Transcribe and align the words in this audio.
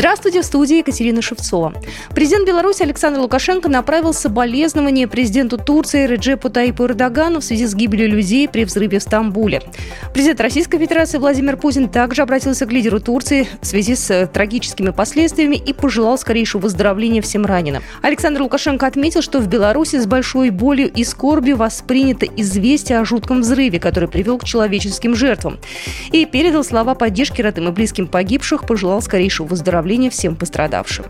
Здравствуйте, 0.00 0.40
в 0.40 0.46
студии 0.46 0.78
Екатерина 0.78 1.20
Шевцова. 1.20 1.74
Президент 2.14 2.48
Беларуси 2.48 2.82
Александр 2.82 3.20
Лукашенко 3.20 3.68
направил 3.68 4.14
соболезнования 4.14 5.06
президенту 5.06 5.58
Турции 5.58 6.06
Реджепу 6.06 6.48
Таипу 6.48 6.84
Эрдогану 6.84 7.40
в 7.40 7.44
связи 7.44 7.66
с 7.66 7.74
гибелью 7.74 8.08
людей 8.08 8.48
при 8.48 8.64
взрыве 8.64 8.98
в 8.98 9.02
Стамбуле. 9.02 9.60
Президент 10.14 10.40
Российской 10.40 10.78
Федерации 10.78 11.18
Владимир 11.18 11.58
Путин 11.58 11.90
также 11.90 12.22
обратился 12.22 12.64
к 12.64 12.72
лидеру 12.72 12.98
Турции 12.98 13.46
в 13.60 13.66
связи 13.66 13.94
с 13.94 14.10
э, 14.10 14.26
трагическими 14.26 14.88
последствиями 14.88 15.56
и 15.56 15.74
пожелал 15.74 16.16
скорейшего 16.16 16.62
выздоровления 16.62 17.20
всем 17.20 17.44
раненым. 17.44 17.82
Александр 18.00 18.40
Лукашенко 18.40 18.86
отметил, 18.86 19.20
что 19.20 19.38
в 19.38 19.48
Беларуси 19.48 19.96
с 19.96 20.06
большой 20.06 20.48
болью 20.48 20.90
и 20.90 21.04
скорбью 21.04 21.58
воспринято 21.58 22.24
известие 22.24 23.00
о 23.00 23.04
жутком 23.04 23.42
взрыве, 23.42 23.78
который 23.78 24.08
привел 24.08 24.38
к 24.38 24.44
человеческим 24.44 25.14
жертвам. 25.14 25.58
И 26.10 26.24
передал 26.24 26.64
слова 26.64 26.94
поддержки 26.94 27.42
родным 27.42 27.68
и 27.68 27.72
близким 27.72 28.06
погибших, 28.06 28.66
пожелал 28.66 29.02
скорейшего 29.02 29.46
выздоровления 29.46 29.89
восстановления 29.90 30.10
всем 30.10 30.36
пострадавшим. 30.36 31.06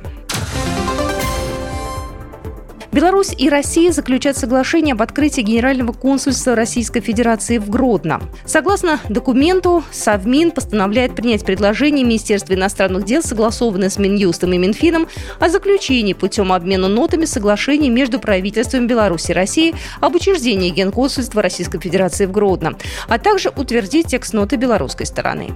Беларусь 2.93 3.33
и 3.39 3.49
Россия 3.49 3.93
заключат 3.93 4.37
соглашение 4.37 4.95
об 4.95 5.03
открытии 5.03 5.43
Генерального 5.43 5.93
консульства 5.93 6.57
Российской 6.57 7.01
Федерации 7.01 7.59
в 7.59 7.71
Гродно. 7.71 8.21
Согласно 8.45 8.99
документу, 9.09 9.85
Совмин 9.93 10.51
постановляет 10.51 11.15
принять 11.15 11.45
предложение 11.45 12.05
Министерства 12.05 12.55
иностранных 12.55 13.05
дел, 13.05 13.23
согласованное 13.23 13.91
с 13.91 13.99
Минюстом 13.99 14.55
и 14.55 14.59
Минфином, 14.59 15.07
о 15.39 15.49
заключении 15.49 16.15
путем 16.15 16.53
обмена 16.53 16.89
нотами 16.89 17.27
соглашений 17.27 17.91
между 17.91 18.19
правительствами 18.19 18.87
Беларуси 18.87 19.31
и 19.31 19.35
России 19.35 19.75
об 20.01 20.17
учреждении 20.17 20.71
Генконсульства 20.71 21.43
Российской 21.43 21.79
Федерации 21.79 22.27
в 22.27 22.33
Гродно, 22.33 22.75
а 23.07 23.19
также 23.21 23.51
утвердить 23.51 24.09
текст 24.09 24.33
ноты 24.33 24.57
белорусской 24.57 25.07
стороны. 25.07 25.51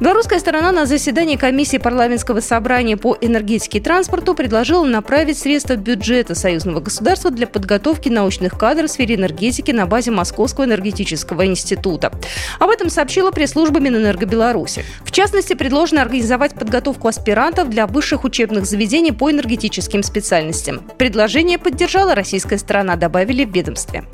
Белорусская 0.00 0.38
сторона 0.38 0.72
на 0.72 0.86
заседании 0.86 1.36
комиссии 1.36 1.76
парламентского 1.76 2.40
собрания 2.40 2.96
по 2.96 3.18
энергетике 3.20 3.78
и 3.78 3.80
транспорту 3.82 4.34
предложила 4.34 4.86
направить 4.86 5.36
средства 5.36 5.76
бюджета 5.76 6.34
союзного 6.34 6.80
государства 6.80 7.30
для 7.30 7.46
подготовки 7.46 8.08
научных 8.08 8.56
кадров 8.56 8.88
в 8.88 8.94
сфере 8.94 9.16
энергетики 9.16 9.72
на 9.72 9.84
базе 9.84 10.10
Московского 10.10 10.64
энергетического 10.64 11.44
института. 11.44 12.12
Об 12.58 12.70
этом 12.70 12.88
сообщила 12.88 13.30
пресс-служба 13.30 13.78
Минэнерго 13.78 14.24
Беларуси. 14.24 14.86
В 15.04 15.12
частности, 15.12 15.52
предложено 15.52 16.00
организовать 16.00 16.54
подготовку 16.54 17.06
аспирантов 17.06 17.68
для 17.68 17.86
высших 17.86 18.24
учебных 18.24 18.64
заведений 18.64 19.12
по 19.12 19.30
энергетическим 19.30 20.02
специальностям. 20.02 20.80
Предложение 20.96 21.58
поддержала 21.58 22.14
российская 22.14 22.56
сторона, 22.56 22.96
добавили 22.96 23.44
в 23.44 23.52
ведомстве. 23.54 24.04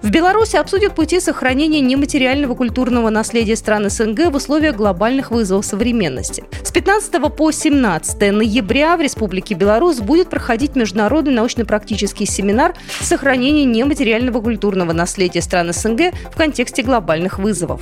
В 0.00 0.10
Беларуси 0.10 0.56
обсудят 0.56 0.94
пути 0.94 1.18
сохранения 1.18 1.80
нематериального 1.80 2.54
культурного 2.54 3.10
наследия 3.10 3.56
стран 3.56 3.90
СНГ 3.90 4.30
в 4.30 4.36
условиях 4.36 4.76
глобальных 4.76 5.32
вызовов 5.32 5.64
современности. 5.64 6.44
С 6.62 6.70
15 6.70 7.34
по 7.34 7.50
17 7.50 8.20
ноября 8.32 8.96
в 8.96 9.00
Республике 9.00 9.54
Беларусь 9.54 9.98
будет 9.98 10.30
проходить 10.30 10.76
международный 10.76 11.32
научно-практический 11.32 12.26
семинар 12.26 12.74
«Сохранение 13.00 13.64
нематериального 13.64 14.40
культурного 14.40 14.92
наследия 14.92 15.42
стран 15.42 15.72
СНГ 15.72 16.14
в 16.32 16.36
контексте 16.36 16.82
глобальных 16.82 17.40
вызовов». 17.40 17.80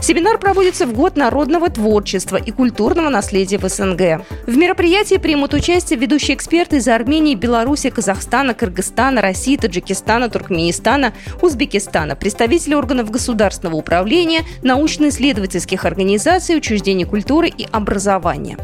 Семинар 0.00 0.38
проводится 0.38 0.86
в 0.86 0.94
год 0.94 1.16
народного 1.16 1.68
творчества 1.68 2.36
и 2.36 2.50
культурного 2.50 3.10
наследия 3.10 3.58
в 3.58 3.68
СНГ. 3.68 4.24
В 4.46 4.56
мероприятии 4.56 5.16
примут 5.16 5.52
участие 5.52 5.98
ведущие 5.98 6.34
эксперты 6.34 6.76
из 6.76 6.88
Армении, 6.88 7.34
Беларуси, 7.34 7.90
Казахстана, 7.90 8.54
Кыргызстана, 8.54 9.20
России, 9.20 9.56
Таджикистана, 9.56 10.30
Туркменистана, 10.30 11.12
Узбекистана, 11.42 11.57
Узбекистана, 11.58 12.14
представители 12.14 12.74
органов 12.74 13.10
государственного 13.10 13.74
управления, 13.74 14.42
научно-исследовательских 14.62 15.84
организаций, 15.84 16.56
учреждений 16.56 17.04
культуры 17.04 17.48
и 17.48 17.66
образования. 17.72 18.56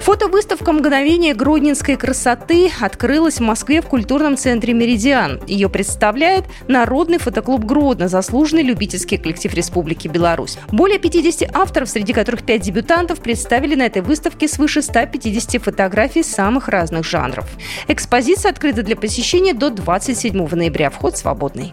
Фотовыставка 0.00 0.72
«Мгновение 0.72 1.34
гродненской 1.34 1.96
красоты» 1.96 2.70
открылась 2.80 3.36
в 3.36 3.42
Москве 3.42 3.82
в 3.82 3.86
культурном 3.86 4.38
центре 4.38 4.72
«Меридиан». 4.72 5.40
Ее 5.46 5.68
представляет 5.68 6.46
Народный 6.68 7.18
фотоклуб 7.18 7.64
Гродно, 7.64 8.08
заслуженный 8.08 8.62
любительский 8.62 9.18
коллектив 9.18 9.52
Республики 9.52 10.08
Беларусь. 10.08 10.56
Более 10.72 10.98
50 10.98 11.54
авторов, 11.54 11.90
среди 11.90 12.14
которых 12.14 12.44
5 12.44 12.60
дебютантов, 12.62 13.20
представили 13.20 13.74
на 13.74 13.82
этой 13.82 14.00
выставке 14.00 14.48
свыше 14.48 14.80
150 14.80 15.62
фотографий 15.62 16.22
самых 16.22 16.68
разных 16.68 17.04
жанров. 17.04 17.46
Экспозиция 17.86 18.50
открыта 18.50 18.82
для 18.82 18.96
посещения 18.96 19.52
до 19.52 19.68
27 19.68 20.48
ноября. 20.48 20.88
Вход 20.88 21.18
свободный. 21.18 21.72